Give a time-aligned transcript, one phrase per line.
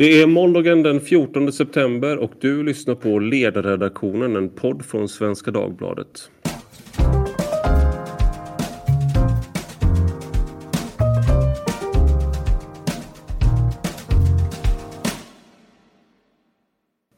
[0.00, 5.50] Det är måndagen den 14 september och du lyssnar på Ledarredaktionen, en podd från Svenska
[5.50, 6.30] Dagbladet.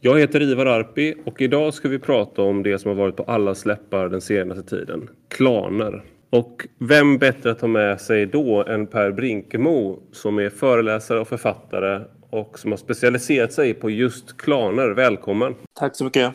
[0.01, 3.23] Jag heter Ivar Arpi och idag ska vi prata om det som har varit på
[3.23, 5.09] alla släppar den senaste tiden.
[5.29, 6.03] Klaner.
[6.31, 11.29] Och vem bättre att ta med sig då än Per Brinkemo som är föreläsare och
[11.29, 12.01] författare
[12.33, 14.89] och som har specialiserat sig på just klaner.
[14.89, 15.55] Välkommen!
[15.73, 16.35] Tack så mycket!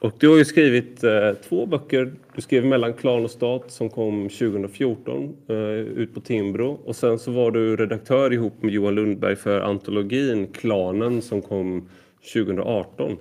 [0.00, 2.12] Och du har ju skrivit eh, två böcker.
[2.34, 6.80] Du skrev Mellan klan och stat som kom 2014 eh, ut på Timbro.
[6.84, 11.88] Och sen så var du redaktör ihop med Johan Lundberg för antologin Klanen som kom
[12.32, 13.16] 2018.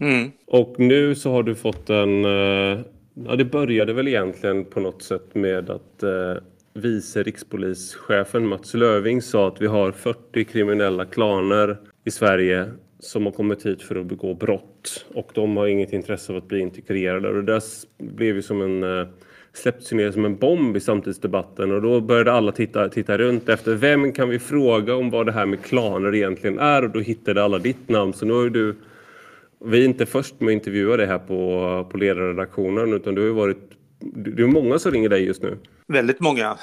[0.00, 0.30] Mm.
[0.46, 2.24] Och nu så har du fått en...
[2.24, 2.80] Eh,
[3.14, 6.34] ja, det började väl egentligen på något sätt med att eh,
[6.74, 13.32] vice rikspolischefen Mats Löving sa att vi har 40 kriminella klaner i Sverige som har
[13.32, 17.28] kommit hit för att begå brott och de har inget intresse av att bli integrerade.
[17.28, 17.62] Och det där
[17.98, 19.06] blev ju som en eh,
[19.52, 23.74] släpptes ner som en bomb i samtidsdebatten och då började alla titta, titta runt efter
[23.74, 27.44] vem kan vi fråga om vad det här med klaner egentligen är och då hittade
[27.44, 28.12] alla ditt namn.
[28.12, 28.74] Så nu har du,
[29.64, 33.28] vi är inte först med att intervjua dig här på, på ledarredaktionen utan du har
[33.28, 33.70] ju varit,
[34.14, 35.58] det är många som ringer dig just nu.
[35.86, 36.56] Väldigt många,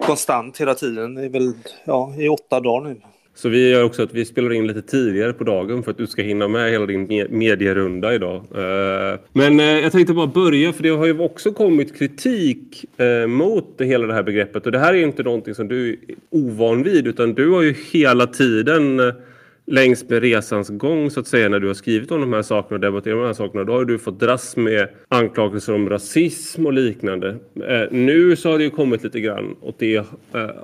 [0.00, 1.52] konstant hela tiden, det är väl
[1.84, 3.00] ja, i åtta dagar nu.
[3.36, 6.06] Så vi gör också att vi spelar in lite tidigare på dagen för att du
[6.06, 8.36] ska hinna med hela din medierunda idag.
[8.36, 13.26] Eh, men eh, jag tänkte bara börja för det har ju också kommit kritik eh,
[13.26, 15.98] mot hela det här begreppet och det här är inte någonting som du är
[16.30, 19.00] ovan vid utan du har ju hela tiden
[19.66, 22.74] längs med resans gång så att säga när du har skrivit om de här sakerna
[22.74, 23.64] och debatterat de här sakerna.
[23.64, 27.36] Då har du fått dras med anklagelser om rasism och liknande.
[27.68, 30.04] Eh, nu så har det ju kommit lite grann åt det eh,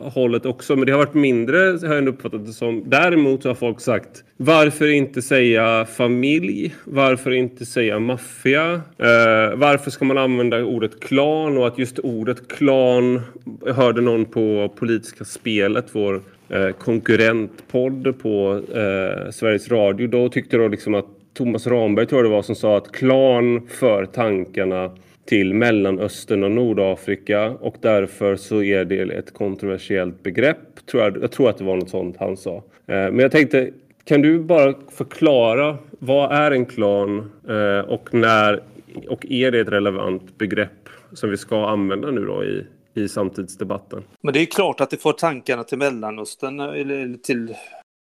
[0.00, 0.76] hållet också.
[0.76, 2.82] Men det har varit mindre har jag uppfattat det som.
[2.86, 6.74] Däremot så har folk sagt varför inte säga familj?
[6.84, 8.72] Varför inte säga maffia?
[8.98, 11.58] Eh, varför ska man använda ordet klan?
[11.58, 13.20] Och att just ordet klan
[13.66, 16.20] jag hörde någon på politiska spelet, vår
[16.50, 20.08] Eh, konkurrentpodd på eh, Sveriges Radio.
[20.08, 23.66] Då tyckte jag liksom att Thomas Ramberg tror jag det var som sa att klan
[23.68, 24.90] för tankarna
[25.24, 30.86] till Mellanöstern och Nordafrika och därför så är det ett kontroversiellt begrepp.
[30.90, 32.56] Tror jag, jag tror att det var något sånt han sa.
[32.56, 33.70] Eh, men jag tänkte,
[34.04, 38.60] kan du bara förklara vad är en klan eh, och när
[39.08, 42.64] och är det ett relevant begrepp som vi ska använda nu då i,
[43.00, 44.04] i samtidsdebatten.
[44.22, 47.50] Men det är klart att det får tankarna till Mellanöstern eller till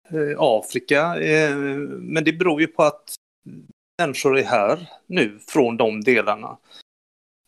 [0.09, 1.15] eh, Afrika.
[1.21, 1.55] Eh,
[1.87, 3.15] men det beror ju på att
[4.01, 6.57] människor är här nu från de delarna.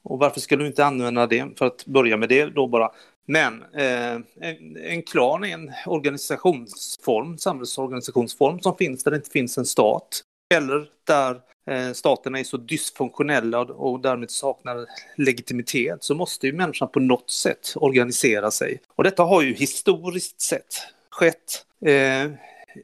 [0.04, 2.92] Och varför skulle du inte använda det för att börja med det då bara?
[3.28, 9.58] Men eh, en, en klan är en organisationsform, samhällsorganisationsform som finns där det inte finns
[9.58, 10.22] en stat.
[10.56, 14.86] Eller där Eh, staterna är så dysfunktionella och därmed saknar
[15.16, 18.80] legitimitet så måste ju människan på något sätt organisera sig.
[18.96, 20.76] Och detta har ju historiskt sett
[21.10, 22.32] skett eh,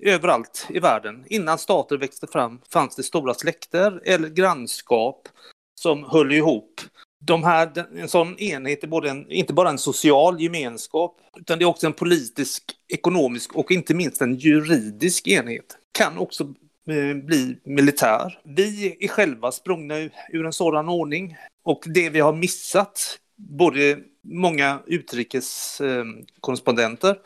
[0.01, 1.25] överallt i världen.
[1.27, 5.27] Innan stater växte fram fanns det stora släkter eller grannskap
[5.75, 6.81] som höll ihop.
[7.25, 11.65] De här, en sån enhet är både en, inte bara en social gemenskap utan det
[11.65, 15.77] är också en politisk, ekonomisk och inte minst en juridisk enhet.
[15.91, 16.53] Kan också
[16.89, 18.39] Eh, bli militär.
[18.43, 19.95] Vi är själva sprungna
[20.29, 21.37] ur en sådan ordning.
[21.63, 27.17] Och det vi har missat, både många utrikeskorrespondenter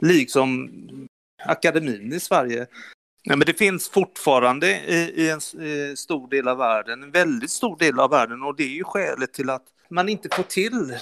[0.00, 0.70] liksom
[1.44, 2.66] akademin i Sverige,
[3.26, 7.10] Nej, men det finns fortfarande i, i en i eh, stor del av världen, en
[7.10, 8.42] väldigt stor del av världen.
[8.42, 10.94] Och det är ju skälet till att man inte får till,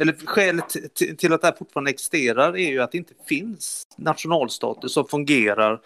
[0.00, 0.76] eller skälet
[1.18, 5.80] till att det här fortfarande existerar är ju att det inte finns nationalstater som fungerar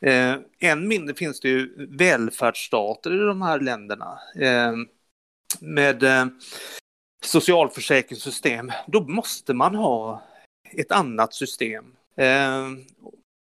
[0.00, 4.18] Eh, än mindre finns det ju välfärdsstater i de här länderna.
[4.36, 4.72] Eh,
[5.60, 6.26] med eh,
[7.24, 10.22] socialförsäkringssystem, då måste man ha
[10.72, 11.84] ett annat system.
[12.16, 12.68] Eh,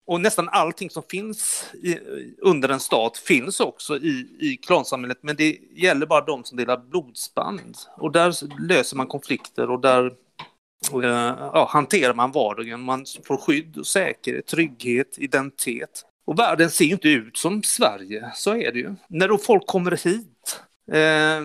[0.08, 2.00] och nästan allting som finns i,
[2.42, 6.78] under en stat finns också i, i klansamhället, men det gäller bara de som delar
[6.78, 7.78] blodsband.
[7.98, 10.06] Och där löser man konflikter och där
[10.94, 12.82] eh, ja, hanterar man vardagen.
[12.82, 16.04] Man får skydd och säkerhet, trygghet, identitet.
[16.28, 18.96] Och världen ser ju inte ut som Sverige, så är det ju.
[19.08, 21.42] När då folk kommer hit, eh,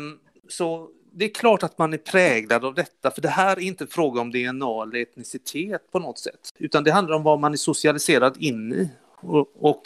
[0.49, 3.85] så det är klart att man är präglad av detta, för det här är inte
[3.85, 7.53] en fråga om DNA eller etnicitet på något sätt, utan det handlar om vad man
[7.53, 8.91] är socialiserad in i.
[9.21, 9.83] Och, och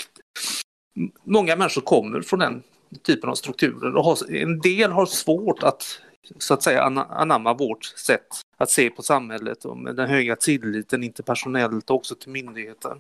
[1.25, 2.63] många människor kommer från den
[3.03, 6.01] typen av strukturer och har, en del har svårt att
[6.39, 8.27] så att säga anamma vårt sätt
[8.57, 12.97] att se på samhället och med den höga tilliten interpersonellt och också till myndigheter.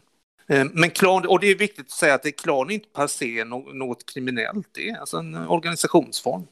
[0.48, 3.06] Eh, men klan, och det är viktigt att säga att det klan är inte per
[3.06, 3.44] se
[3.74, 6.42] något kriminellt, det är alltså en eh, organisationsform.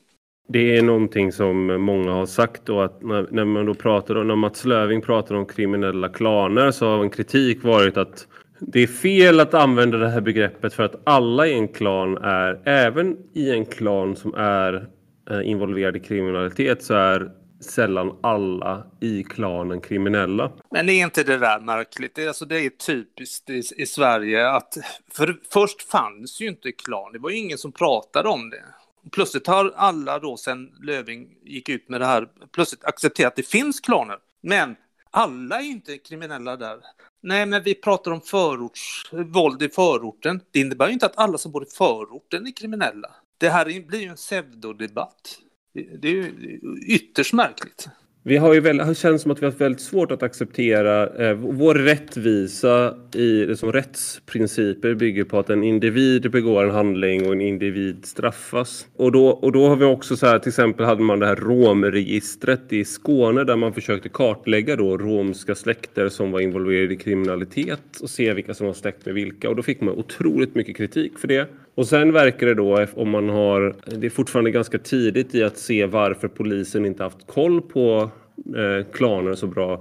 [0.48, 4.28] Det är någonting som många har sagt och att när, när man då pratar om,
[4.28, 8.26] när Mats Löving pratar om kriminella klaner så har en kritik varit att
[8.58, 12.60] det är fel att använda det här begreppet för att alla i en klan är,
[12.64, 14.88] även i en klan som är
[15.30, 17.30] eh, involverad i kriminalitet så är
[17.70, 20.52] sällan alla i klanen kriminella.
[20.70, 22.14] Men är inte det där märkligt?
[22.14, 24.76] Det är, alltså, det är typiskt i, i Sverige att
[25.12, 28.64] för, först fanns ju inte klan, det var ju ingen som pratade om det.
[29.12, 33.48] Plötsligt har alla då sen Löving gick ut med det här plötsligt accepterat att det
[33.48, 34.16] finns klaner.
[34.40, 34.76] Men
[35.10, 36.78] alla är inte kriminella där.
[37.22, 40.40] Nej, men vi pratar om förorts, våld i förorten.
[40.50, 43.10] Det innebär ju inte att alla som bor i förorten är kriminella.
[43.38, 45.38] Det här blir ju en pseudodebatt.
[45.74, 47.88] Det är ju ytterst märkligt.
[48.26, 51.34] Vi har ju väl, det känns som att vi har väldigt svårt att acceptera eh,
[51.34, 57.40] vår rättvisa i liksom, rättsprinciper bygger på att en individ begår en handling och en
[57.40, 58.86] individ straffas.
[58.96, 61.36] Och då, och då har vi också så här, till exempel hade man det här
[61.36, 68.00] romregistret i Skåne där man försökte kartlägga då romska släkter som var involverade i kriminalitet
[68.02, 69.48] och se vilka som var släkt med vilka.
[69.48, 71.48] Och då fick man otroligt mycket kritik för det.
[71.74, 75.42] Och sen verkar det då, eh, om man har, det är fortfarande ganska tidigt i
[75.42, 78.10] att se varför polisen inte haft koll på
[78.56, 79.72] eh, klaner så bra.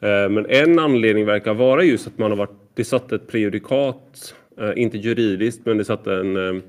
[0.00, 4.34] Eh, men en anledning verkar vara just att man har varit, det satt ett prejudikat,
[4.60, 6.62] eh, inte juridiskt, men det satt en eh,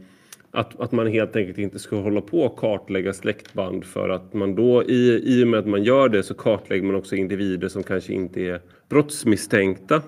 [0.51, 4.55] att, att man helt enkelt inte ska hålla på och kartlägga släktband för att man
[4.55, 7.83] då i, i och med att man gör det så kartlägger man också individer som
[7.83, 10.01] kanske inte är brottsmisstänkta.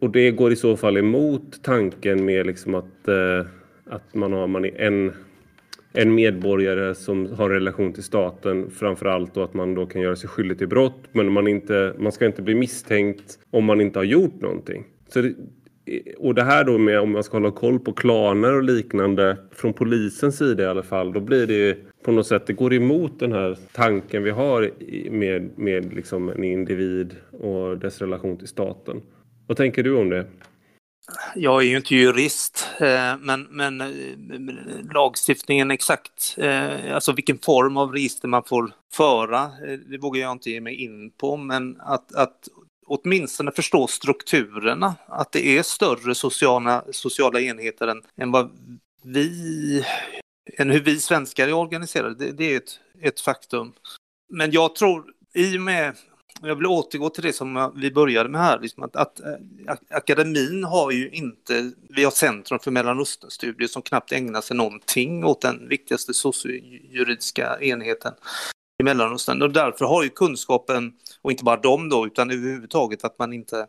[0.00, 3.46] Och det går i så fall emot tanken med liksom att, eh,
[3.86, 5.12] att man har man är en,
[5.92, 10.16] en medborgare som har relation till staten framför allt och att man då kan göra
[10.16, 13.98] sig skyldig till brott men man, inte, man ska inte bli misstänkt om man inte
[13.98, 14.84] har gjort någonting.
[15.08, 15.34] Så det,
[16.18, 19.72] och det här då med om man ska hålla koll på klaner och liknande från
[19.72, 23.32] polisens sida i alla fall då blir det på något sätt, det går emot den
[23.32, 24.70] här tanken vi har
[25.10, 29.00] med, med liksom en individ och dess relation till staten.
[29.48, 30.26] Vad tänker du om det?
[31.34, 37.76] Jag är ju inte jurist, eh, men, men eh, lagstiftningen exakt, eh, alltså vilken form
[37.76, 39.50] av register man får föra,
[39.90, 42.48] det vågar jag inte ge mig in på, men att, att
[42.86, 48.50] åtminstone förstå strukturerna, att det är större sociala, sociala enheter än, än vad
[49.02, 49.84] vi,
[50.58, 53.72] än hur vi svenskar är organiserade, det, det är ett, ett faktum.
[54.28, 55.04] Men jag tror,
[55.34, 55.94] i och med
[56.42, 59.26] jag vill återgå till det som vi började med här, liksom att, att, eh,
[59.66, 65.24] att, akademin har ju inte, vi har Centrum för Mellanösternstudier som knappt ägnar sig någonting
[65.24, 68.12] åt den viktigaste sociojuridiska enheten
[68.82, 70.92] i Mellanöstern och därför har ju kunskapen,
[71.22, 73.66] och inte bara de då, utan överhuvudtaget att man inte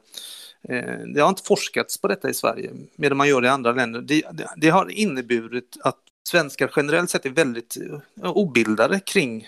[0.70, 3.72] eh, det har inte forskats på detta i Sverige, medan man gör det i andra
[3.72, 4.02] länder.
[4.02, 7.78] Det, det, det har inneburit att svenskar generellt sett är väldigt
[8.22, 9.48] eh, obildade kring,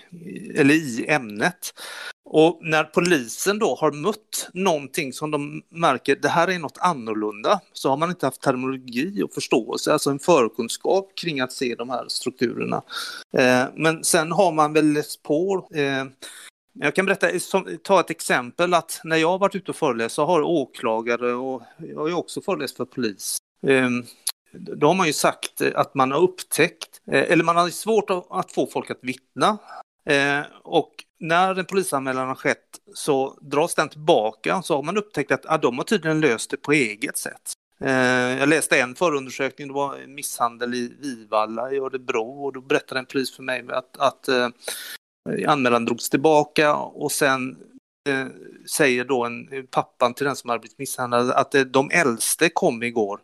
[0.56, 1.74] eller i ämnet.
[2.26, 7.60] Och när polisen då har mött någonting som de märker, det här är något annorlunda,
[7.74, 11.90] så har man inte haft terminologi och förståelse, alltså en förkunskap kring att se de
[11.90, 12.82] här strukturerna.
[13.38, 16.06] Eh, men sen har man väl läst på eh,
[16.74, 17.28] jag kan berätta,
[17.84, 21.62] ta ett exempel att när jag har varit ute och föreläst så har åklagare och
[21.78, 23.38] jag har ju också föreläst för polis.
[23.68, 23.90] Eh,
[24.54, 28.10] då har man ju sagt eh, att man har upptäckt, eh, eller man har svårt
[28.30, 29.58] att få folk att vittna.
[30.06, 35.32] Eh, och när en polisanmälan har skett så dras den tillbaka så har man upptäckt
[35.32, 37.54] att ah, de har tydligen löst det på eget sätt.
[38.40, 43.06] Jag läste en förundersökning, det var misshandel i Vivalla i Örebro och då berättade en
[43.06, 44.30] polis för mig att, att
[45.48, 47.58] anmälan drogs tillbaka och sen
[48.10, 48.28] eh,
[48.70, 52.84] säger då en, pappan till den som har blivit misshandlad att eh, de äldste kom
[52.84, 53.20] igår.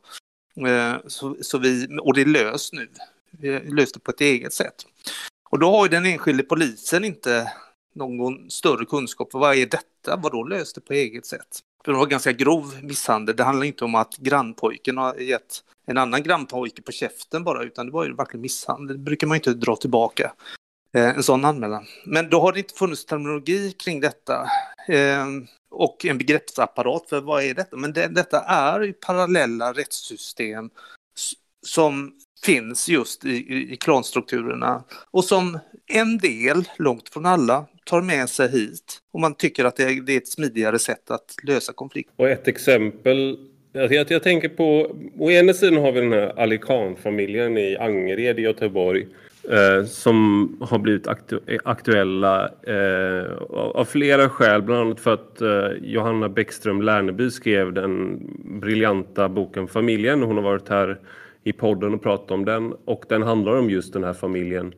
[0.66, 2.90] Eh, så, så, vi, och det är löst nu.
[3.32, 4.86] Vi löste det på ett eget sätt.
[5.50, 7.52] Och då har ju den enskilde polisen inte
[7.96, 9.32] någon större kunskap.
[9.32, 10.16] För vad är detta?
[10.16, 11.60] Vad då löste på eget sätt?
[11.86, 13.36] För det var ganska grov misshandel.
[13.36, 17.86] Det handlar inte om att grannpojken har gett en annan grannpojke på käften bara, utan
[17.86, 18.98] det var ju verkligen misshandel.
[18.98, 20.34] Det brukar man inte dra tillbaka
[20.94, 21.86] eh, en sån anmälan.
[22.06, 24.50] Men då har det inte funnits terminologi kring detta
[24.88, 25.26] eh,
[25.78, 27.78] och en begreppsapparat för vad är detta?
[27.78, 30.70] Men det, detta är ju parallella rättssystem
[31.66, 32.12] som
[32.46, 38.30] finns just i, i, i klanstrukturerna och som en del, långt från alla, tar med
[38.30, 39.02] sig hit.
[39.12, 42.14] Och man tycker att det är, det är ett smidigare sätt att lösa konflikter.
[42.18, 43.38] Och ett exempel
[43.76, 48.40] alltså jag, jag tänker på, å ena sidan har vi den här Alikan-familjen i Angered
[48.40, 49.08] i Göteborg
[49.50, 54.62] eh, som har blivit aktu aktuella eh, av flera skäl.
[54.62, 58.20] Bland annat för att eh, Johanna Bäckström Lärneby skrev den
[58.62, 60.24] briljanta boken Familjen.
[60.24, 60.98] Hon har varit här
[61.44, 64.74] i podden och pratat om den och den handlar om just den här familjen.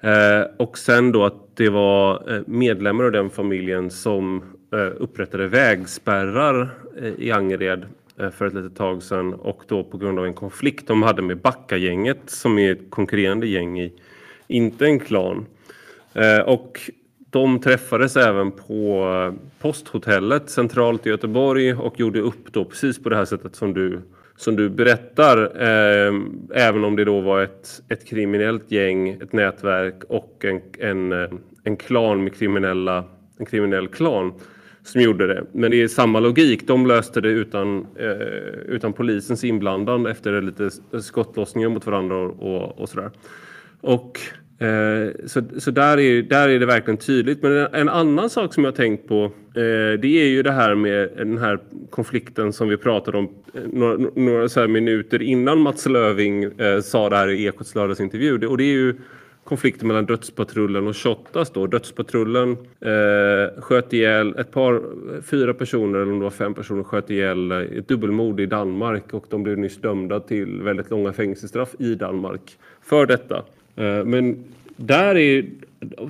[0.00, 4.42] Eh, och sen då att det var eh, medlemmar av den familjen som
[4.72, 6.68] eh, upprättade vägspärrar
[7.02, 7.84] eh, i Angered
[8.22, 11.22] Eh, för ett litet tag sedan och då på grund av en konflikt de hade
[11.22, 13.92] med Backagänget som är ett konkurrerande gäng i,
[14.46, 15.46] inte en klan.
[16.14, 16.80] Eh, och
[17.30, 23.08] de träffades även på eh, posthotellet centralt i Göteborg och gjorde upp då precis på
[23.08, 24.00] det här sättet som du
[24.36, 26.14] som du berättar, eh,
[26.54, 31.76] även om det då var ett, ett kriminellt gäng, ett nätverk och en, en, en
[31.76, 33.04] klan med kriminella,
[33.38, 34.32] en kriminell klan
[34.84, 35.44] som gjorde det.
[35.52, 36.66] Men det är samma logik.
[36.66, 38.10] De löste det utan, eh,
[38.68, 40.70] utan polisens inblandande efter lite
[41.00, 43.10] skottlossningar mot varandra och, och, sådär.
[43.80, 44.18] Och
[44.62, 47.42] Eh, så, så där, är, där är det verkligen tydligt.
[47.42, 51.10] Men en, annan sak som jag tänkt på eh, det är ju det här med
[51.16, 51.58] den här
[51.90, 57.08] konflikten som vi pratade om eh, några, några så minuter innan Mats Löving eh, sa
[57.08, 58.46] det här i Ekots lördagsintervju.
[58.46, 58.94] Och det är ju
[59.44, 61.66] konflikten mellan Dödspatrullen och Shottaz då.
[61.66, 64.82] Dödspatrullen eh, sköt ihjäl ett par,
[65.22, 69.14] fyra personer eller om det var fem personer sköt ihjäl eh, ett dubbelmord i Danmark
[69.14, 73.36] och de blev nyss dömda till väldigt långa fängelsestraff i Danmark för detta.
[73.76, 74.44] Eh, men
[74.76, 75.44] där är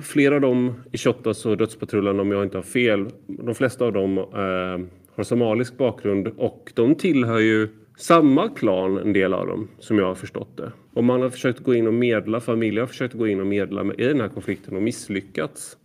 [0.01, 3.05] flera av dem i Shottaz och Dödspatrullen om jag inte har fel.
[3.27, 9.13] De flesta av dem eh, har somalisk bakgrund och de tillhör ju samma klan, en
[9.13, 10.71] del av dem, som jag har förstått det.
[10.93, 13.93] Och man har försökt gå in och medla, familjer har försökt gå in och medla
[13.97, 15.77] i den här konflikten och misslyckats.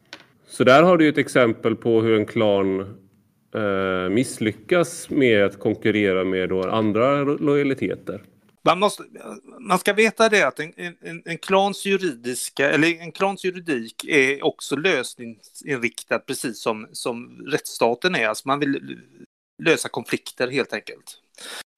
[0.47, 2.81] Så där har du ett exempel på hur en klan
[3.55, 8.23] eh, misslyckas med att konkurrera med då andra lojaliteter.
[8.65, 9.03] Man, måste,
[9.61, 14.45] man ska veta det att en, en, en, klans juridiska, eller en klans juridik är
[14.45, 18.29] också lösningsinriktad precis som, som rättsstaten är.
[18.29, 18.99] Alltså man vill
[19.63, 21.19] lösa konflikter helt enkelt.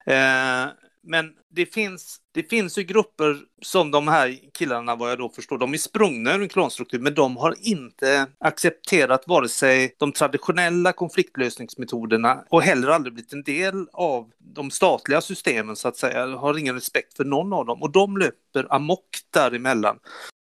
[0.05, 5.29] Eh, men det finns, det finns ju grupper som de här killarna, vad jag då
[5.29, 10.11] förstår, de är sprungna ur en klanstruktur, men de har inte accepterat vare sig de
[10.11, 16.27] traditionella konfliktlösningsmetoderna och heller aldrig blivit en del av de statliga systemen så att säga,
[16.27, 17.81] har ingen respekt för någon av dem.
[17.81, 19.99] Och de löper amok däremellan.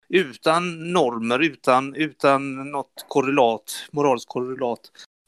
[0.09, 4.81] Utan normer, utan, utan något korrelat, moraliskt korrelat.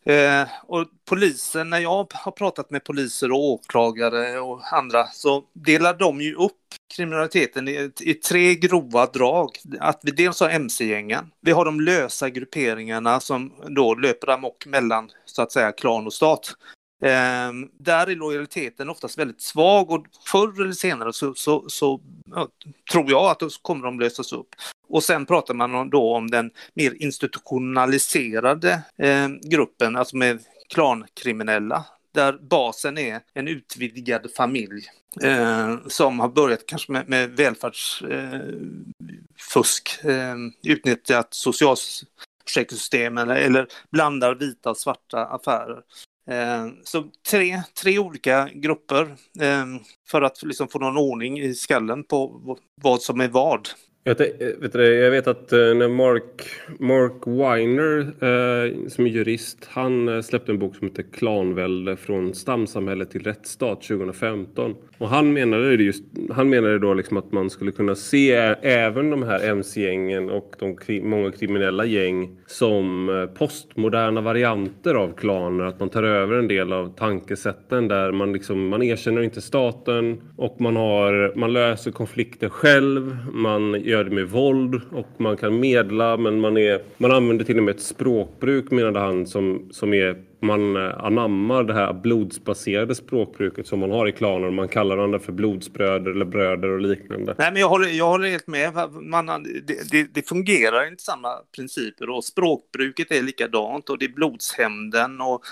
[0.08, 5.94] Eh, och polisen, när jag har pratat med poliser och åklagare och andra så delar
[5.94, 6.52] de ju upp
[6.96, 9.50] kriminaliteten i, i tre grova drag.
[9.80, 15.10] Att vi dels har mc-gängen, vi har de lösa grupperingarna som då löper amok mellan
[15.24, 16.54] så att säga klan och stat.
[17.02, 22.00] Eh, där är lojaliteten oftast väldigt svag och förr eller senare så, så, så
[22.30, 22.48] ja,
[22.92, 24.48] tror jag att då kommer de lösas upp.
[24.88, 32.32] Och sen pratar man då om den mer institutionaliserade eh, gruppen, alltså med klankriminella, där
[32.32, 34.82] basen är en utvidgad familj
[35.22, 44.34] eh, som har börjat kanske med, med välfärdsfusk, eh, ehm, utnyttjat socialförsäkringssystemen eller, eller blandar
[44.34, 45.82] vita och svarta affärer.
[46.28, 49.02] Eh, så tre, tre olika grupper
[49.40, 49.66] eh,
[50.10, 52.40] för att liksom få någon ordning i skallen på
[52.82, 53.68] vad som är vad.
[54.08, 56.42] Jag, vet, eh, du, jag vet att eh, när Mark,
[56.78, 62.34] Mark Weiner eh, som är jurist, han eh, släppte en bok som heter Klanvälde från
[62.34, 64.74] stamsamhälle till rättsstat 2015.
[64.98, 69.10] Och han menade, det just, han menade då liksom att man skulle kunna se även
[69.10, 75.64] de här mc-gängen och de många kriminella gäng som postmoderna varianter av klaner.
[75.64, 80.20] Att man tar över en del av tankesätten där man, liksom, man erkänner inte staten
[80.36, 83.16] och man, har, man löser konflikter själv.
[83.32, 87.58] Man gör det med våld och man kan medla men man, är, man använder till
[87.58, 93.66] och med ett språkbruk menade han som, som är man anammar det här blodsbaserade språkbruket
[93.66, 94.50] som man har i klaner.
[94.50, 97.34] Man kallar varandra för blodsbröder eller bröder och liknande.
[97.38, 98.72] Nej, men jag håller, jag håller helt med.
[98.92, 104.12] Man, det, det, det fungerar inte samma principer och språkbruket är likadant och det är
[104.12, 105.42] blodshämnden och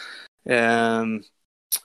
[0.50, 1.23] ehm,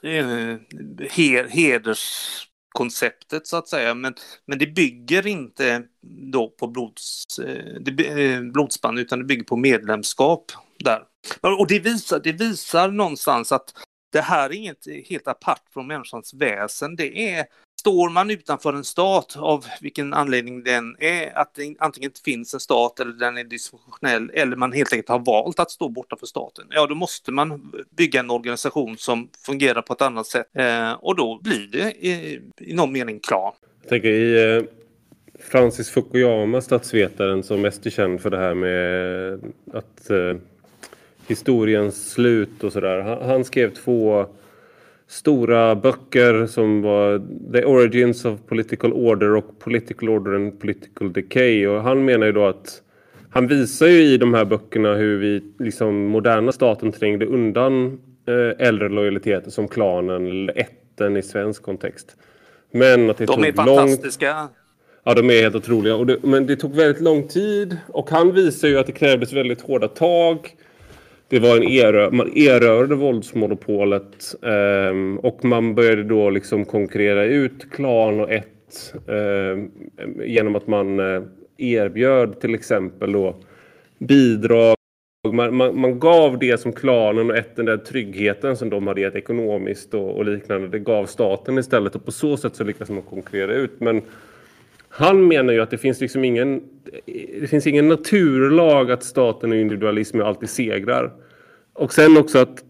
[0.03, 3.93] eh, eh heders konceptet så att säga.
[3.93, 4.13] Men,
[4.45, 5.83] men det bygger inte
[6.31, 11.03] då på blods, eh, det, eh, blodsband utan det bygger på medlemskap där.
[11.59, 13.73] Och det visar, det visar någonstans att
[14.11, 16.95] det här är inget helt apart från människans väsen.
[16.95, 17.45] Det är
[17.81, 22.53] Står man utanför en stat, av vilken anledning den är, att det antingen inte finns
[22.53, 26.15] en stat eller den är dysfunktionell eller man helt enkelt har valt att stå borta
[26.19, 30.47] för staten, ja då måste man bygga en organisation som fungerar på ett annat sätt
[30.53, 33.53] eh, och då blir det i, i någon mening klar.
[33.81, 34.63] Jag tänker i, eh,
[35.39, 39.33] Francis Fukuyama, statsvetaren som mest är känd för det här med
[39.73, 40.35] att eh,
[41.27, 42.99] historiens slut och sådär.
[42.99, 44.25] Han, han, skrev två
[45.11, 47.21] stora böcker som var
[47.53, 51.67] The Origins of Political Order och Political Order and Political Decay.
[51.67, 52.81] Och han menar ju då att
[53.29, 58.67] han visar ju i de här böckerna hur vi, liksom moderna staten trängde undan eh,
[58.67, 62.15] äldre lojaliteter som klanen eller ätten i svensk kontext.
[62.71, 64.33] Men att det de tog är fantastiska.
[64.33, 64.49] Lång...
[65.03, 65.95] Ja, de är helt otroliga.
[65.95, 67.77] Och det, men det tog väldigt lång tid.
[67.87, 70.55] Och han visar ju att det krävdes väldigt hårda tag.
[71.31, 74.35] Det var en erö man erövrade våldsmonopolet.
[74.43, 78.93] Eh, och man började då liksom konkurrera ut klan och ett.
[79.07, 79.63] Eh,
[80.25, 81.21] genom att man eh,
[81.57, 83.35] erbjöd till exempel då
[83.99, 84.75] bidrag.
[85.33, 89.01] Man, man, man, gav det som klanen och ett den där tryggheten som de hade
[89.01, 90.67] gett ekonomiskt och, och, liknande.
[90.67, 93.79] Det gav staten istället och på så sätt så lyckades man konkurrera ut.
[93.79, 94.01] Men
[94.93, 96.61] han menar ju att det finns liksom ingen,
[97.41, 101.11] det finns ingen naturlag att staten och individualismen alltid segrar.
[101.73, 102.63] Och sen också att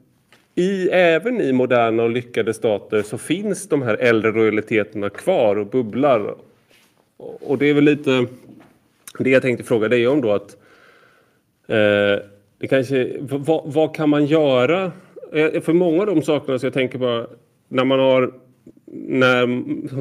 [0.56, 5.68] i, även i moderna och lyckade stater så finns de här äldre lojaliteterna kvar och
[5.68, 6.36] bubblar.
[7.18, 8.26] Och det är väl lite
[9.20, 10.58] det jag tänkte fråga dig om då att
[11.68, 12.26] eh,
[12.58, 14.92] det kanske, vad, vad, kan man göra?
[15.34, 17.28] Eh, för många av de sakerna så jag tänker på
[17.68, 18.34] när man har
[18.94, 19.46] när,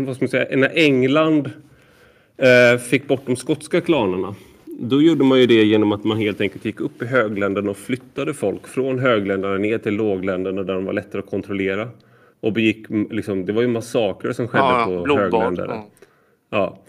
[0.04, 1.50] vad ska man säga, när England
[2.90, 4.34] fick bort de skotska klanerna.
[4.82, 7.76] Då gjorde man ju det genom att man helt enkelt gick upp i högländerna och
[7.76, 11.88] flyttade folk från högländerna ner till lågländerna där de var lättare att kontrollera.
[12.40, 15.70] Och begick, liksom, det var ju massakrer som skedde ja, på högländare.
[15.70, 15.88] Ja.
[16.50, 16.82] ja.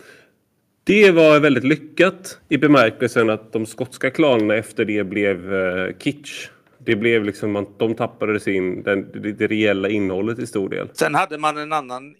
[0.84, 6.50] Det var väldigt lyckat i bemärkelsen att de skotska klanerna efter det blev uh, kitsch.
[6.78, 10.90] Det blev liksom att de tappade sin, den, det, det reella innehållet i stor del.
[10.94, 12.16] Sen hade man en annan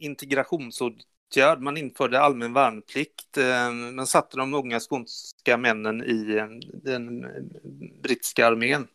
[1.32, 1.62] åtgärd.
[1.62, 3.38] Man införde allmän värnplikt.
[3.38, 6.48] Eh, Man satte de unga skånska männen i eh,
[6.84, 7.26] den
[8.02, 8.88] brittiska armén.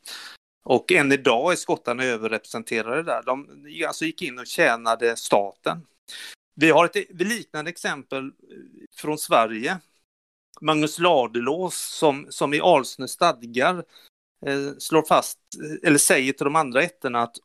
[0.64, 3.22] Och än idag är skottarna överrepresenterade där.
[3.26, 3.48] De
[3.88, 5.86] alltså gick in och tjänade staten.
[6.54, 8.32] Vi har ett e-, liknande exempel
[8.96, 9.78] från Sverige.
[10.60, 13.84] Magnus Ladulås som, som i Alsnö stadgar
[14.46, 17.36] eh, slår fast, eh, eller säger till de andra ätterna att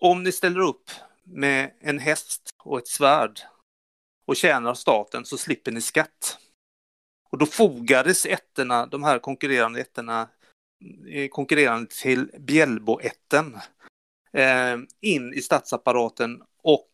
[0.00, 0.90] om ni ställer upp
[1.24, 3.40] med en häst och ett svärd
[4.24, 6.38] och tjänar staten så slipper ni skatt.
[7.30, 10.28] Och då fogades ätterna, de här konkurrerande ätterna,
[11.08, 13.58] eh, konkurrerande till Bjällboätten
[14.32, 16.90] eh, in i statsapparaten och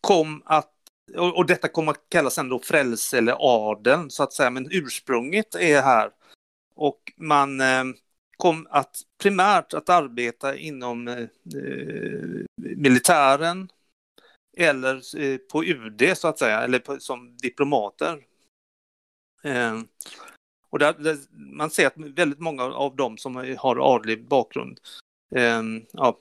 [0.00, 0.70] kom att
[1.16, 5.54] och, och detta kommer att kallas ändå frälse eller adeln så att säga, men ursprunget
[5.54, 6.10] är här.
[6.74, 7.84] Och man eh,
[8.36, 11.26] kom att primärt att arbeta inom eh,
[12.76, 13.68] militären
[14.56, 18.24] eller eh, på UD så att säga, eller på, som diplomater.
[19.42, 19.80] Eh,
[20.70, 21.18] och där, där,
[21.56, 24.80] man ser att väldigt många av dem som har adlig bakgrund
[25.36, 25.62] eh,
[25.92, 26.20] ja,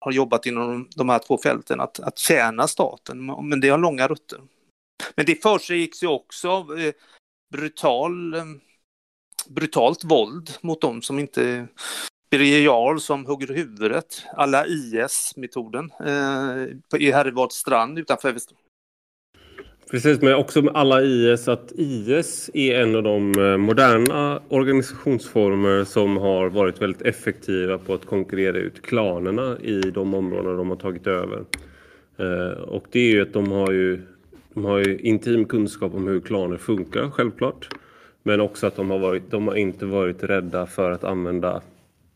[0.00, 3.26] har jobbat inom de här två fälten, att, att tjäna staten.
[3.48, 4.40] Men det har långa rutter.
[5.16, 6.92] Men det försiggick ju också eh,
[7.50, 8.44] brutal, eh,
[9.48, 11.68] brutalt våld mot dem som inte
[12.30, 18.34] Birger Jarl som hugger huvudet, alla IS-metoden eh, i Härryvards strand utanför
[19.90, 25.84] Precis, men också med alla IS att IS är en av de eh, moderna organisationsformer
[25.84, 30.76] som har varit väldigt effektiva på att konkurrera ut klanerna i de områden de har
[30.76, 31.44] tagit över.
[32.16, 34.02] Eh, och det är ju att de har ju,
[34.54, 37.68] de har ju intim kunskap om hur klaner funkar, självklart.
[38.22, 41.62] Men också att de har, varit, de har inte varit rädda för att använda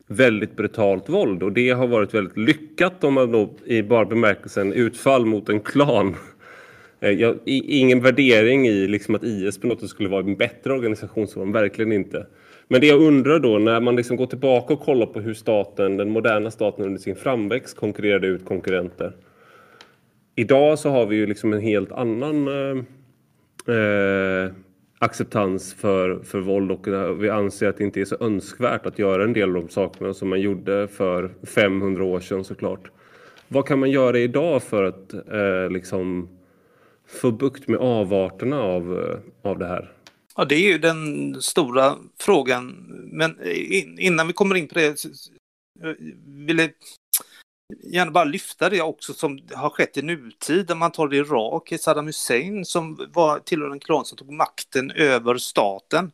[0.06, 4.72] väldigt brutalt våld och det har varit väldigt lyckat om man då i bara bemärkelsen
[4.72, 6.16] utfall mot en klan
[7.00, 10.72] eh, jag, ingen värdering i liksom att IS på något sätt skulle vara en bättre
[10.72, 12.26] organisationsform, verkligen inte.
[12.68, 15.96] Men det jag undrar då, när man liksom går tillbaka och kollar på hur staten,
[15.96, 19.12] den moderna staten under sin framväxt konkurrerade ut konkurrenter.
[20.36, 22.78] Idag så har vi ju liksom en helt annan eh,
[23.74, 24.50] eh,
[25.04, 28.98] acceptans för, för våld och eh, vi anser att det inte är så önskvärt att
[28.98, 32.90] göra en del av de sakerna som man gjorde för 500 år sedan såklart.
[33.48, 36.28] Vad kan man göra idag för att eh, liksom
[37.08, 39.92] få bukt med avarterna av, eh, av det här?
[40.36, 42.74] Ja, det är ju den stora frågan.
[43.12, 45.04] Men eh, innan vi kommer in på det
[46.26, 46.70] vill jag
[47.82, 50.66] gärna bara lyfta det också som har skett i nutid.
[50.66, 54.90] Där man tar det Irak, Saddam Hussein som var tillhör en klan som tog makten
[54.90, 56.12] över staten.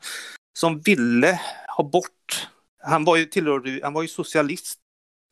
[0.59, 1.41] Som ville
[1.77, 2.49] ha bort,
[2.83, 4.79] han var ju, tillhörde, han var ju socialist,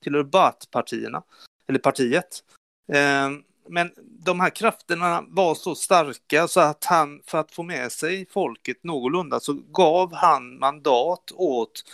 [0.05, 1.23] tillhörde Baath-partierna,
[1.69, 2.45] eller partiet.
[2.93, 3.31] Eh,
[3.69, 8.27] men de här krafterna var så starka så att han, för att få med sig
[8.31, 11.85] folket någorlunda, så gav han mandat åt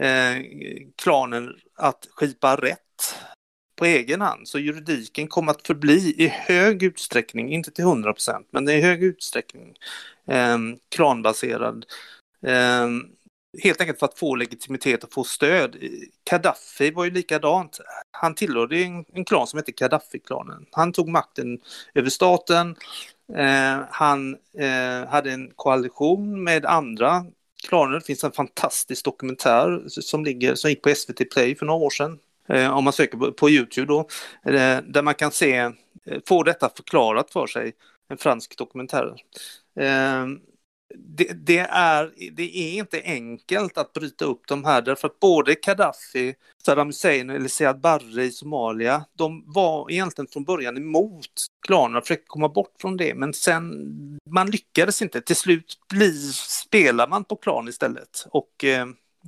[0.00, 0.42] eh,
[0.96, 2.78] klanen att skipa rätt
[3.82, 4.48] på egen hand.
[4.48, 9.02] Så juridiken kom att förbli i hög utsträckning, inte till 100 procent, men i hög
[9.02, 9.74] utsträckning
[10.26, 10.58] eh,
[10.94, 11.86] klanbaserad.
[12.46, 12.88] Eh,
[13.62, 15.76] helt enkelt för att få legitimitet och få stöd.
[16.30, 17.80] Gaddafi var ju likadant.
[18.10, 20.66] Han tillhörde en, en klan som hette Gaddafi-klanen.
[20.70, 21.60] Han tog makten
[21.94, 22.76] över staten.
[23.34, 27.24] Eh, han eh, hade en koalition med andra
[27.68, 27.94] klaner.
[27.94, 31.90] Det finns en fantastisk dokumentär som, ligger, som gick på SVT Play för några år
[31.90, 32.18] sedan.
[32.48, 34.00] Eh, om man söker på, på Youtube då.
[34.44, 35.72] Eh, där man kan se, eh,
[36.28, 37.72] få detta förklarat för sig.
[38.08, 39.14] En fransk dokumentär.
[39.80, 40.26] Eh,
[40.94, 45.54] det, det, är, det är inte enkelt att bryta upp de här därför att både
[45.54, 52.00] Gaddafi, Saddam Hussein eller Siad Barre i Somalia, de var egentligen från början emot klanerna,
[52.00, 55.20] försökte komma bort från det, men sen man lyckades inte.
[55.20, 58.86] Till slut blir, spelar man på klan istället och eh,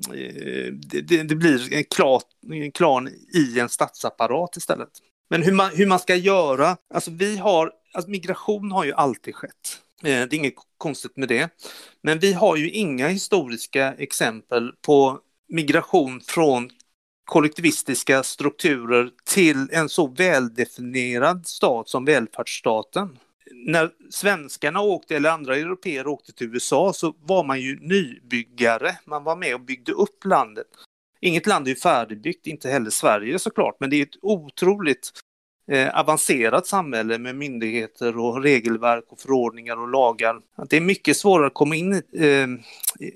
[0.09, 2.21] Eh, det, det, det, blir en klan,
[2.53, 4.91] en klan i en statsapparat istället.
[5.31, 9.35] Men hur man, hur man ska göra, alltså vi har, alltså migration har ju alltid
[9.35, 9.81] skett.
[10.03, 11.51] Eh, det är inget konstigt med det.
[12.03, 16.71] Men vi har ju inga historiska exempel på migration från
[17.25, 23.19] kollektivistiska strukturer till en så väldefinierad stat som välfärdsstaten.
[23.53, 28.97] När svenskarna åkte, eller andra europeer åkte till USA så var man ju nybyggare.
[29.05, 30.67] Man var med och byggde upp landet.
[31.21, 35.11] Inget land är ju färdigbyggt, inte heller Sverige såklart, men det är ett otroligt
[35.71, 40.41] eh, avancerat samhälle med myndigheter och regelverk och förordningar och lagar.
[40.69, 42.49] Det är mycket svårare att komma in, eh,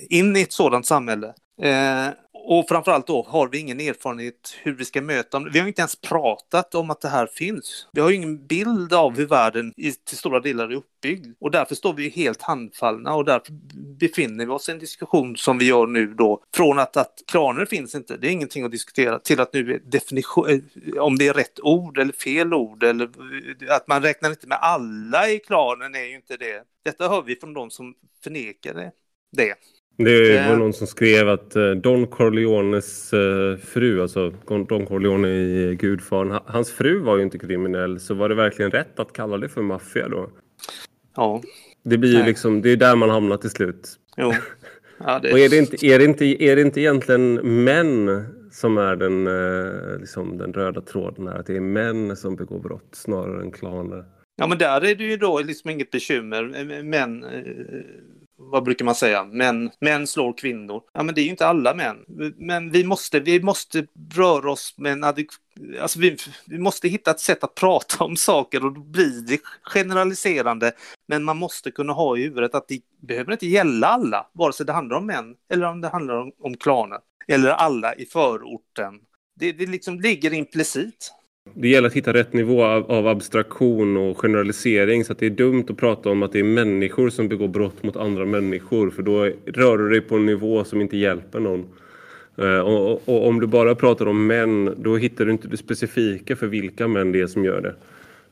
[0.09, 1.35] in i ett sådant samhälle.
[1.63, 2.09] Eh,
[2.51, 5.51] och framförallt då har vi ingen erfarenhet hur vi ska möta dem.
[5.53, 7.89] Vi har inte ens pratat om att det här finns.
[7.93, 11.27] Vi har ingen bild av hur världen i, till stora delar är uppbyggd.
[11.41, 13.53] Och därför står vi helt handfallna och därför
[13.99, 16.43] befinner vi oss i en diskussion som vi gör nu då.
[16.55, 19.79] Från att, att klaner finns inte, det är ingenting att diskutera, till att nu är
[19.79, 24.31] definition, eh, om det är rätt ord eller fel ord eller eh, att man räknar
[24.31, 26.63] inte med alla i klanen är ju inte det.
[26.85, 27.95] Detta hör vi från de som
[28.25, 28.93] förnekar det.
[29.33, 29.55] det.
[30.05, 34.33] Det var någon som skrev att eh, Don Corleones eh, fru, alltså
[34.69, 39.01] Don Corleone i Gudfadern, hans fru var ju inte kriminell så var det verkligen rätt
[39.01, 40.31] att kalla det för maffia då?
[41.17, 41.43] Ja.
[41.85, 43.89] Det blir ju liksom, det är där man hamnar till slut.
[44.17, 44.33] Jo.
[45.05, 45.33] Ja, det...
[45.33, 47.35] Och är det, inte, är, det inte, är det inte egentligen
[47.65, 51.39] män som är den, eh, liksom den röda tråden här?
[51.39, 54.05] Att det är män som begår brott snarare än klaner?
[54.37, 56.83] Ja men där är det ju då liksom inget bekymmer.
[56.83, 57.25] Män
[58.39, 60.83] vad brukar man säga, män, män slår kvinnor.
[60.93, 61.97] Ja, men det är ju inte alla män.
[62.37, 65.05] Men vi måste, vi måste röra oss med en
[65.81, 69.41] Alltså vi, vi måste hitta ett sätt att prata om saker och då blir det
[69.63, 70.73] generaliserande.
[71.09, 74.67] Men man måste kunna ha i huvudet att det behöver inte gälla alla, vare sig
[74.67, 76.99] det handlar om män eller om det handlar om, om klaner.
[77.29, 78.95] Eller alla i förorten.
[79.41, 81.13] Det, det liksom ligger implicit.
[81.55, 85.31] Det gäller att hitta rätt nivå av, av, abstraktion och generalisering så att det är
[85.31, 89.03] dumt att prata om att det är människor som begår brott mot andra människor för
[89.03, 91.67] då rör du dig på en nivå som inte hjälper någon.
[92.37, 95.57] Eh, och, och, och, om du bara pratar om män då hittar du inte det
[95.57, 97.75] specifika för vilka män det är som gör det.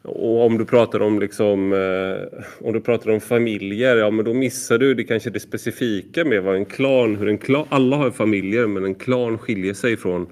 [0.02, 4.35] Och om du pratar om liksom, eh, om du pratar om familjer, ja men då
[4.35, 8.11] missar du det kanske det specifika med vad en klan, hur en klan, alla har
[8.11, 10.26] familjer men en klan skiljer sig från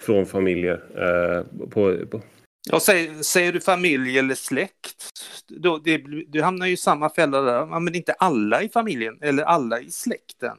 [0.00, 0.80] från familjer.
[0.94, 2.22] Eh, på, på.
[2.70, 5.04] Ja, säger, säger, du familj eller släkt,
[5.48, 7.52] då, det, du hamnar ju i samma fälla där.
[7.52, 10.56] Ja, men inte alla i familjen eller alla i släkten.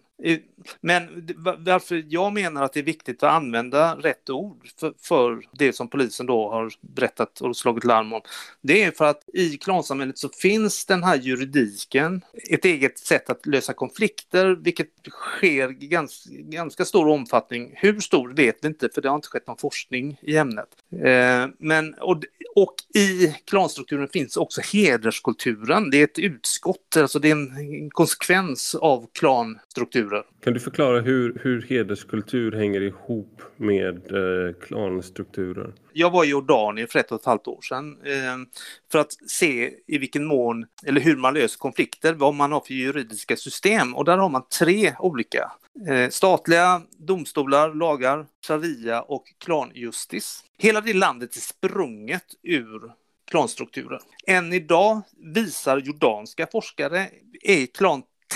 [0.81, 5.73] Men varför jag menar att det är viktigt att använda rätt ord för, för, det
[5.73, 8.21] som polisen då har berättat och slagit larm om.
[8.61, 13.45] Det är för att i klansamhället så finns den här juridiken, ett eget sätt att
[13.45, 17.73] lösa konflikter, vilket sker i ganska, ganska stor omfattning.
[17.75, 20.67] Hur stor vet vi inte, för det har inte skett någon forskning i ämnet.
[20.91, 22.23] Eh, men, och,
[22.55, 25.89] och i klanstrukturen finns också hederskulturen.
[25.89, 30.23] Det är ett utskott, alltså det är en konsekvens av klanstrukturen klanstrukturer.
[30.43, 35.73] Kan du förklara hur, hur hederskultur hänger ihop med eh, klanstrukturer?
[35.93, 39.71] Jag var i Jordanien för ett och ett halvt år sedan eh, för att se
[39.87, 43.95] i vilken mån, eller hur man löser konflikter, vad man har för juridiska system.
[43.95, 45.51] Och där har man tre olika.
[45.89, 50.43] Eh, statliga domstolar, lagar, sharia och klanjustis.
[50.57, 52.91] Hela det landet är sprunget ur
[53.31, 53.99] klanstrukturer.
[54.27, 55.01] Än idag
[55.33, 57.07] visar jordanska forskare
[57.41, 57.65] är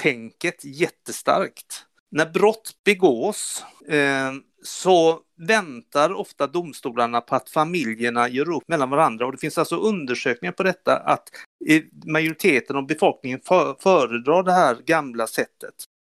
[0.02, 4.32] tänket jättestarkt när brott begås eh,
[4.64, 9.76] så väntar ofta domstolarna på att familjerna gör upp mellan varandra och det finns alltså
[9.76, 11.30] undersökningar på detta att
[11.68, 13.40] eh, majoriteten av befolkningen
[13.80, 15.74] föredrar det här gamla sättet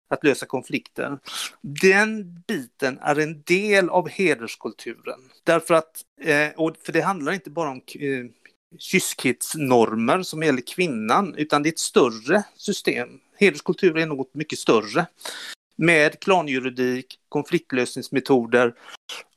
[0.08, 1.18] att lösa konflikter.
[1.62, 5.20] Den biten är en del av hederskulturen.
[5.44, 8.24] Därför att, eh, och för det handlar inte bara om eh,
[8.78, 13.08] kyskhetsnormer som gäller kvinnan, utan det är ett större system.
[13.38, 15.06] Hederskultur är något mycket större.
[15.76, 18.74] Med klanjuridik, konfliktlösningsmetoder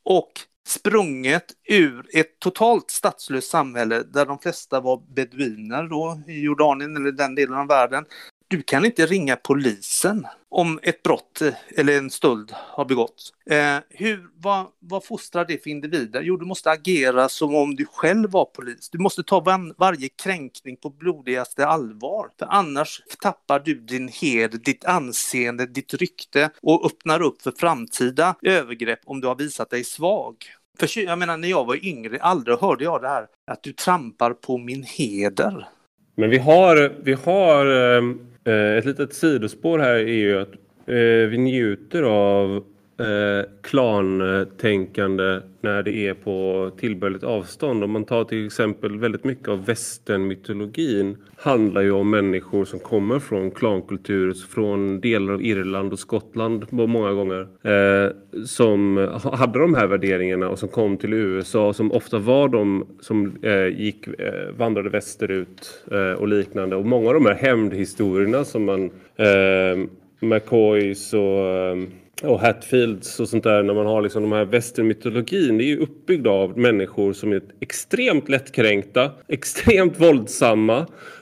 [0.04, 0.32] och
[0.68, 7.12] sprunget ur ett totalt statslöst samhälle där de flesta var beduiner då i Jordanien eller
[7.12, 8.06] den delen av världen
[8.50, 13.34] du kan inte ringa polisen om ett brott eh, eller en stöld har begåtts.
[13.50, 16.22] Eh, hur, vad, vad fostrar det för individer?
[16.22, 18.90] Jo, du måste agera som om du själv var polis.
[18.90, 22.30] Du måste ta var, varje kränkning på blodigaste allvar.
[22.40, 28.36] För annars tappar du din heder, ditt anseende, ditt rykte och öppnar upp för framtida
[28.42, 30.36] övergrepp om du har visat dig svag.
[30.80, 34.34] För jag menar, när jag var yngre, aldrig hörde jag det här att du trampar
[34.34, 35.68] på min heder.
[36.16, 38.02] Men vi har, vi har eh,
[38.50, 40.52] Eh, ett litet sidospår här är ju att
[40.86, 42.64] eh, vi njuter av
[43.00, 47.84] eh, klantänkande när det är på tillbörligt avstånd.
[47.84, 53.20] Om man tar till exempel väldigt mycket av västernmytologin handlar ju om människor som kommer
[53.20, 57.48] från klankultur, från delar av Irland och Skottland många gånger.
[57.64, 58.12] Eh,
[58.46, 63.38] som hade de här värderingarna och som kom till USA som ofta var de som
[63.42, 66.76] eh, gick, eh, vandrade västerut eh, och liknande.
[66.76, 69.88] Och många av de här hämndhistorierna som man eh,
[70.20, 71.78] McCoys och eh,
[72.24, 75.58] och Hatfields och sånt där när man har liksom de här västernmytologin.
[75.58, 80.78] Det är ju uppbyggd av människor som är extremt lättkränkta, extremt våldsamma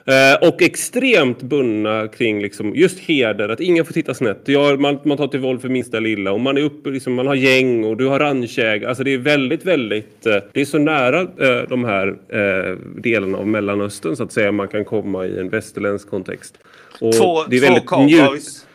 [0.06, 3.50] eh, och extremt bundna kring liksom just heder.
[3.50, 4.42] Att ingen får titta snett.
[4.46, 7.28] Ja, man, man tar till våld för minsta lilla och man är uppe, liksom, man
[7.28, 8.90] har gäng och du har ranchägare.
[8.90, 13.38] Alltså det är väldigt, väldigt, eh, det är så nära eh, de här eh, delarna
[13.38, 16.58] av Mellanöstern så att säga man kan komma i en västerländsk kontext.
[17.02, 18.67] Och två, det är väldigt två cowboys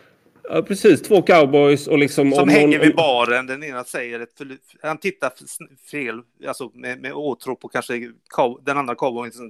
[0.53, 1.01] Ja, precis.
[1.01, 2.31] Två cowboys och liksom...
[2.31, 2.87] Som hänger någon...
[2.87, 3.47] vid baren.
[3.47, 4.29] Den ena säger ett...
[4.81, 5.31] Han tittar
[5.91, 8.11] fel, alltså med, med åtrå på kanske
[8.65, 9.41] den andra cowboyens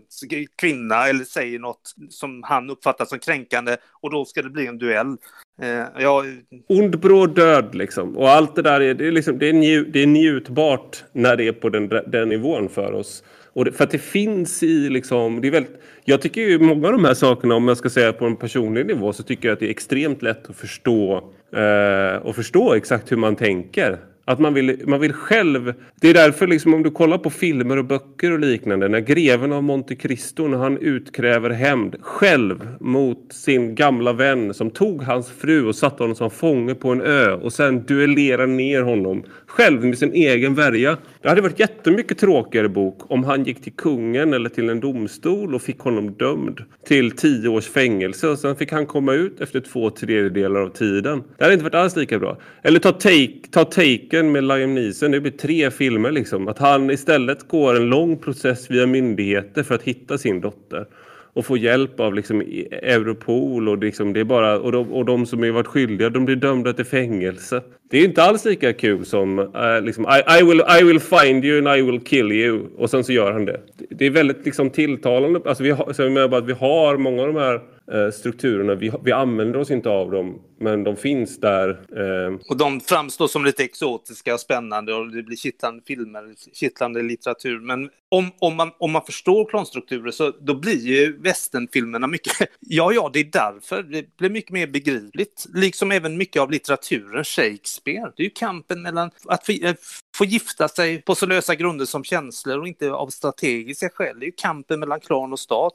[0.55, 4.77] kvinna eller säger något som han uppfattar som kränkande och då ska det bli en
[4.77, 5.17] duell.
[5.61, 6.23] Eh, ja...
[6.67, 8.17] Ond, bråd, död liksom.
[8.17, 11.35] Och allt det där är, det är, liksom, det är, nju, det är njutbart när
[11.35, 13.23] det är på den, den nivån för oss.
[13.53, 16.87] Och det, för att det finns i liksom, det är väldigt, jag tycker ju många
[16.87, 19.53] av de här sakerna, om jag ska säga på en personlig nivå, så tycker jag
[19.53, 23.99] att det är extremt lätt att förstå eh, och förstå exakt hur man tänker.
[24.25, 25.73] Att man vill, man vill själv...
[26.01, 28.87] Det är därför liksom om du kollar på filmer och böcker och liknande.
[28.87, 34.71] När greven av Monte Cristo när han utkräver hämnd själv mot sin gamla vän som
[34.71, 38.81] tog hans fru och satte honom som fånge på en ö och sen duellerar ner
[38.81, 40.97] honom själv med sin egen värja.
[41.23, 45.55] Det hade varit jättemycket tråkigare bok om han gick till kungen eller till en domstol
[45.55, 49.59] och fick honom dömd till tio års fängelse och sen fick han komma ut efter
[49.59, 51.23] två tredjedelar av tiden.
[51.37, 52.37] Det hade inte varit alls lika bra.
[52.61, 56.47] Eller ta Take, ta Taken med Liam Neeson, det blir tre filmer liksom.
[56.47, 60.85] Att han istället går en lång process via myndigheter för att hitta sin dotter
[61.33, 65.05] och få hjälp av liksom e- Europol och, liksom det är bara, och, de, och
[65.05, 67.61] de som är varit skyldiga de blir dömda till fängelse.
[67.89, 71.45] Det är inte alls lika kul som uh, liksom, I, I, will, I will find
[71.45, 73.59] you and I will kill you och sen så gör han det.
[73.89, 75.41] Det är väldigt liksom tilltalande.
[75.45, 78.11] Alltså vi har, så jag menar bara att vi har många av de här uh,
[78.11, 78.75] strukturerna.
[78.75, 81.69] Vi, vi använder oss inte av dem men de finns där.
[81.69, 82.39] Eh.
[82.49, 87.59] Och de framstår som lite exotiska och spännande och det blir kittlande filmer, kittlande litteratur.
[87.59, 92.33] Men om, om, man, om man förstår klanstrukturer så då blir ju västernfilmerna mycket...
[92.59, 93.83] Ja, ja, det är därför.
[93.83, 95.45] Det blir mycket mer begripligt.
[95.53, 98.11] Liksom även mycket av litteraturen, Shakespeare.
[98.15, 99.73] Det är ju kampen mellan att eh,
[100.17, 104.19] få gifta sig på så lösa grunder som känslor och inte av strategiska skäl.
[104.19, 105.73] Det är ju kampen mellan klan och stat.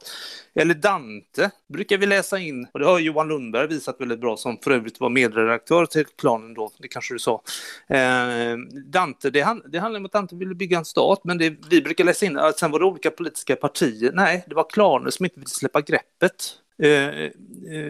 [0.55, 4.57] Eller Dante brukar vi läsa in, och det har Johan Lundberg visat väldigt bra, som
[4.63, 7.41] för övrigt var medredaktör till klanen då, det kanske du sa.
[7.87, 11.55] Eh, Dante, det, hand, det handlar om att Dante ville bygga en stat, men det,
[11.69, 14.11] vi brukar läsa in att sen var det olika politiska partier.
[14.13, 16.55] Nej, det var klaner som inte ville släppa greppet.
[16.81, 17.31] Eh, eh,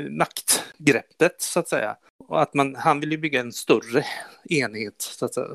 [0.09, 1.95] maktgreppet så att säga.
[2.27, 4.05] Och att man, han ville bygga en större
[4.49, 5.47] enhet så att säga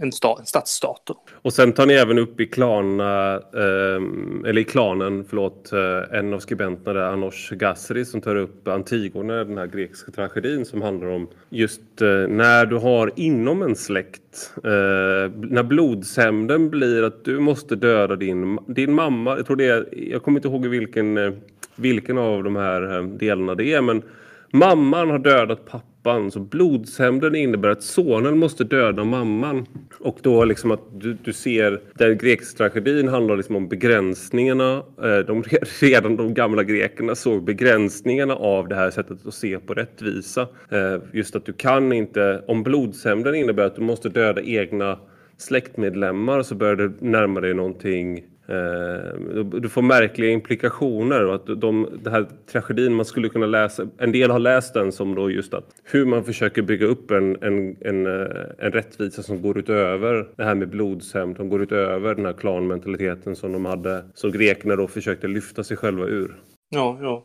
[0.00, 1.10] en, sta, en stadsstat.
[1.42, 4.02] Och sen tar ni även upp i, klana, eh,
[4.48, 9.44] eller i klanen förlåt, eh, en av skribenterna där, Anos Gasri som tar upp Antigone,
[9.44, 14.52] den här grekiska tragedin som handlar om just eh, när du har inom en släkt,
[14.56, 19.88] eh, när blodshämnden blir att du måste döda din, din mamma, jag tror det är,
[19.92, 21.32] jag kommer inte ihåg vilken, eh,
[21.76, 24.02] vilken av de här eh, delarna det är men
[24.50, 26.30] mamman har dödat pappan pappan.
[26.30, 29.66] Så blodshämnden innebär att sonen måste döda mamman.
[30.00, 34.82] Och då liksom att du, du ser, den grekiska tragedin handlar liksom om begränsningarna.
[35.02, 35.44] Eh, de,
[35.80, 40.48] redan de gamla grekerna såg begränsningarna av det här sättet att se på rättvisa.
[40.70, 44.98] Eh, just att du kan inte, om blodshämnden innebär att du måste döda egna
[45.38, 52.00] släktmedlemmar så börjar du närma dig någonting Eh, du får märkliga implikationer och att de,
[52.02, 55.54] den här tragedin man skulle kunna läsa, en del har läst den som då just
[55.54, 58.26] att hur man försöker bygga upp en, en, en, eh,
[58.58, 63.36] en rättvisa som går utöver det här med blodshämnd, som går utöver den här klanmentaliteten
[63.36, 66.36] som de hade, som grekerna då försökte lyfta sig själva ur.
[66.68, 67.24] Ja, ja.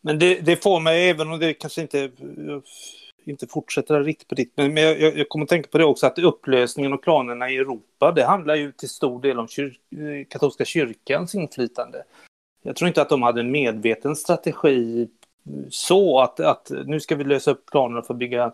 [0.00, 2.10] Men det, det får mig, även om det kanske inte
[3.24, 6.18] inte fortsätter riktigt på ditt, men jag, jag, kommer att tänka på det också att
[6.18, 10.64] upplösningen och klanerna i Europa, det handlar ju till stor del om kyr, eh, katolska
[10.64, 12.04] kyrkans inflytande.
[12.62, 15.08] Jag tror inte att de hade en medveten strategi
[15.70, 18.52] så att, att nu ska vi lösa upp klanerna för att bygga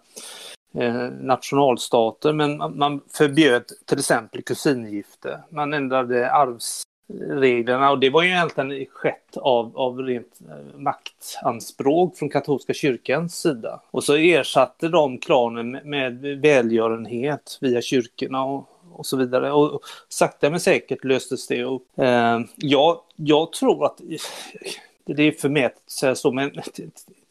[0.74, 5.40] eh, nationalstater, men man, man förbjöd till exempel kusingifte.
[5.50, 6.82] Man ändrade arvs
[7.18, 13.40] reglerna och det var ju egentligen skett av, av rent eh, maktanspråk från katolska kyrkans
[13.40, 13.80] sida.
[13.90, 19.52] Och så ersatte de klanen med välgörenhet via kyrkorna och, och så vidare.
[19.52, 21.86] Och sakta men säkert löstes det upp.
[21.96, 24.00] Eh, ja, jag tror att
[25.04, 26.50] det är förmätet att säga så, men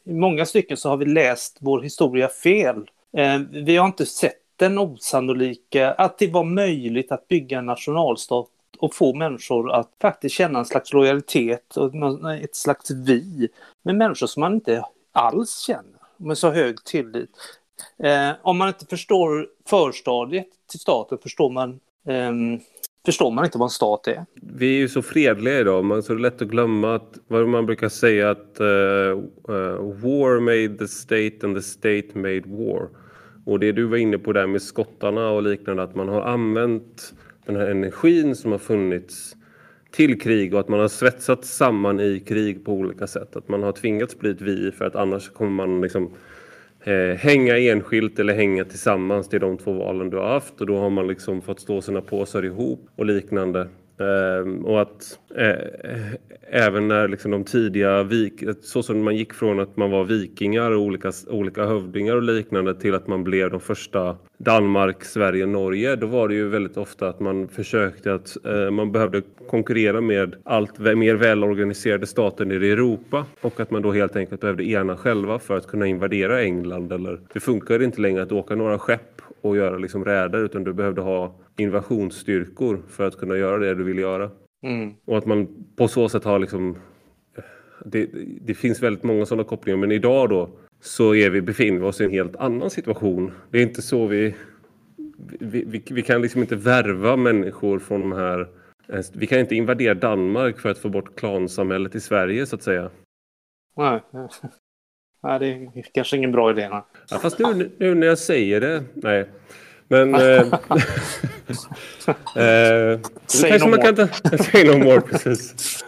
[0.04, 2.90] i många stycken så har vi läst vår historia fel.
[3.18, 8.48] Eh, vi har inte sett den osannolika, att det var möjligt att bygga en nationalstat
[8.80, 11.94] och få människor att faktiskt känna en slags lojalitet och
[12.34, 13.50] ett slags vi
[13.84, 17.30] med människor som man inte alls känner med så hög tillit.
[18.04, 22.62] Eh, om man inte förstår förstadiet till staten förstår man, eh,
[23.06, 24.26] förstår man inte vad en stat är.
[24.34, 27.90] Vi är ju så fredliga idag, man så lätt att glömma att vad man brukar
[27.90, 32.90] säga att uh, uh, war made the state and the state made war.
[33.46, 37.14] Och det du var inne på där med skottarna och liknande, att man har använt
[37.50, 39.36] den här energin som har funnits
[39.92, 43.36] till krig och att man har svetsats samman i krig på olika sätt.
[43.36, 46.12] Att man har tvingats bli ett vi för att annars kommer man liksom
[46.84, 49.30] eh, hänga enskilt eller hänga tillsammans.
[49.30, 51.82] Det är de två valen du har haft och då har man liksom fått stå
[51.82, 53.68] sina påsar ihop och liknande.
[54.00, 56.14] Ehm, och att eh, eh,
[56.52, 60.72] även när liksom de tidiga, vik, så som man gick från att man var vikingar
[60.72, 65.96] och olika, olika hövdingar och liknande till att man blev de första Danmark, Sverige, Norge.
[65.96, 70.36] Då var det ju väldigt ofta att man försökte att eh, man behövde konkurrera med
[70.44, 74.98] allt mer välorganiserade stater nere i Europa och att man då helt enkelt behövde ena
[74.98, 76.92] själva för att kunna invadera England.
[76.92, 80.74] Eller, det funkar inte längre att åka några skepp och göra liksom räder utan du
[80.74, 84.32] behövde ha invasionsstyrkor för att kunna göra det du vill göra.
[84.64, 84.94] Mm.
[85.06, 86.76] Och att man på så sätt har liksom...
[87.86, 88.10] Det,
[88.42, 90.50] det finns väldigt många sådana kopplingar men idag då
[90.82, 93.32] så är vi, befinner vi oss i en helt annan situation.
[93.50, 94.36] Det är inte så vi...
[95.40, 98.48] Vi, vi, vi kan liksom inte värva människor från de här...
[99.14, 102.90] Vi kan inte invadera Danmark för att få bort klansamhället i Sverige så att säga.
[103.78, 104.02] Nej,
[105.24, 106.70] nej det är kanske ingen bra idé.
[107.10, 109.30] Ja, fast nu, nu när jag säger det, nej.
[109.88, 110.16] Men...
[110.16, 110.22] eh,
[112.36, 113.82] eh, Say no more.
[113.82, 115.86] Kan ta, say no more, precis.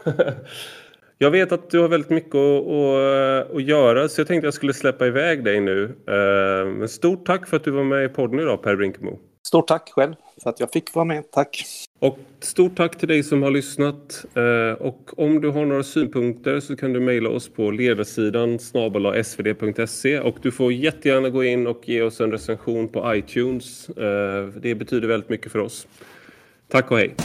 [1.18, 4.54] jag vet att du har väldigt mycket att, att, att, göra så jag tänkte jag
[4.54, 5.84] skulle släppa iväg dig nu.
[6.08, 9.20] Eh, men stort tack för att du var med i podden idag Per Brinkemo.
[9.48, 10.14] Stort tack själv
[10.44, 11.32] för att jag fick vara med.
[11.32, 11.64] Tack!
[12.02, 14.26] Och stort tack till dig som har lyssnat.
[14.34, 18.60] Eh, och om du har några synpunkter så kan du mejla oss på ledarsidan
[19.24, 23.90] svd.se och du får jättegärna gå in och ge oss en recension på iTunes.
[23.90, 25.88] Eh, det betyder väldigt mycket för oss.
[26.68, 27.16] Tack och hej!